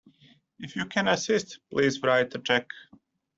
[0.57, 2.71] If you can assist, please write a cheque.